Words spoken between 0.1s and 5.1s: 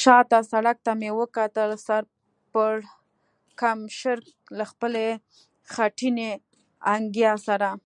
ته سړک ته مې وکتل، سر پړکمشر له خپلې